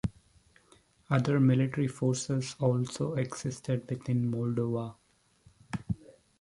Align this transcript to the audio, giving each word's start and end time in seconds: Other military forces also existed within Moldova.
Other 1.11 1.39
military 1.39 1.87
forces 1.87 2.55
also 2.59 3.13
existed 3.13 3.87
within 3.87 4.31
Moldova. 4.31 4.95